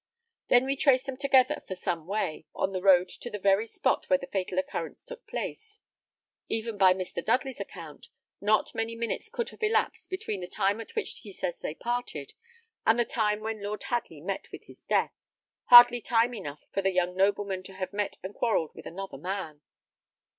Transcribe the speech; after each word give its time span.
Then 0.47 0.65
we 0.65 0.75
trace 0.75 1.03
them 1.03 1.15
together 1.15 1.61
for 1.67 1.75
some 1.75 2.07
way, 2.07 2.47
on 2.55 2.71
the 2.71 2.81
road 2.81 3.07
to 3.09 3.29
the 3.29 3.37
very 3.37 3.67
spot 3.67 4.09
where 4.09 4.17
the 4.17 4.25
fatal 4.25 4.57
occurrence 4.57 5.03
took 5.03 5.27
place. 5.27 5.79
Even 6.49 6.75
by 6.75 6.91
Mr. 6.95 7.23
Dudley's 7.23 7.59
account, 7.59 8.07
not 8.41 8.73
many 8.73 8.95
minutes 8.95 9.29
could 9.29 9.49
have 9.49 9.61
elapsed 9.61 10.09
between 10.09 10.41
the 10.41 10.47
time 10.47 10.81
at 10.81 10.95
which 10.95 11.19
he 11.19 11.31
says 11.31 11.59
they 11.59 11.75
parted, 11.75 12.33
and 12.83 12.97
the 12.97 13.05
time 13.05 13.41
when 13.41 13.61
Lord 13.61 13.83
Hadley 13.83 14.21
met 14.21 14.51
with 14.51 14.63
his 14.63 14.85
death 14.85 15.27
hardly 15.65 16.01
time 16.01 16.33
enough 16.33 16.65
for 16.71 16.81
the 16.81 16.89
young 16.89 17.15
nobleman 17.15 17.61
to 17.61 17.73
have 17.73 17.93
met 17.93 18.17
and 18.23 18.33
quarrelled 18.33 18.73
with 18.73 18.87
another 18.87 19.19
man. 19.19 19.61